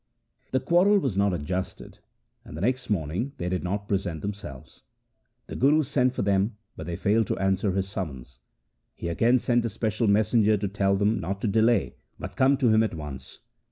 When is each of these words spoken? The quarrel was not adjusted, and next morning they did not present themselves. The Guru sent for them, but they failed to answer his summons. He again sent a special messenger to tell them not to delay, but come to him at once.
The 0.49 0.59
quarrel 0.59 0.97
was 0.97 1.15
not 1.15 1.31
adjusted, 1.31 1.99
and 2.43 2.55
next 2.55 2.89
morning 2.89 3.33
they 3.37 3.49
did 3.49 3.63
not 3.63 3.87
present 3.87 4.21
themselves. 4.23 4.81
The 5.45 5.55
Guru 5.55 5.83
sent 5.83 6.15
for 6.15 6.23
them, 6.23 6.57
but 6.75 6.87
they 6.87 6.95
failed 6.95 7.27
to 7.27 7.37
answer 7.37 7.73
his 7.73 7.87
summons. 7.87 8.39
He 8.95 9.09
again 9.09 9.37
sent 9.37 9.63
a 9.63 9.69
special 9.69 10.07
messenger 10.07 10.57
to 10.57 10.67
tell 10.67 10.95
them 10.95 11.19
not 11.19 11.39
to 11.41 11.47
delay, 11.47 11.97
but 12.17 12.35
come 12.35 12.57
to 12.57 12.69
him 12.73 12.81
at 12.81 12.95
once. 12.95 13.41